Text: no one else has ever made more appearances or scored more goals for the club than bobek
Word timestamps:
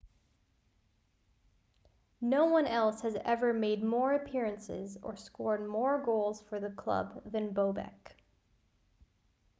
no 2.21 2.45
one 2.45 2.65
else 2.65 3.01
has 3.01 3.15
ever 3.23 3.53
made 3.53 3.83
more 3.83 4.13
appearances 4.13 4.97
or 5.03 5.15
scored 5.15 5.69
more 5.69 6.01
goals 6.03 6.41
for 6.41 6.59
the 6.59 6.71
club 6.71 7.21
than 7.23 7.53
bobek 7.53 8.15